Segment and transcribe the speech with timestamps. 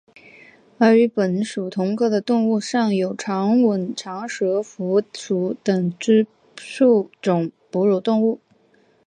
[0.79, 8.39] 而与本属同科的动物尚有长吻长舌蝠属等之数种哺乳动物。